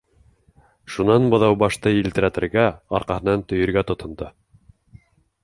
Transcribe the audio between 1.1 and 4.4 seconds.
Быҙаубашты елтерәтергә, арҡаһын төйөргә тотондо.